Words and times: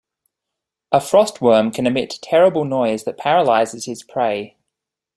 A 0.91 0.99
frost 0.99 1.41
worm 1.41 1.69
can 1.69 1.85
emit 1.85 2.17
terrible 2.23 2.65
noise 2.65 3.03
that 3.03 3.19
paralyzes 3.19 3.85
his 3.85 4.01
prey. 4.01 4.57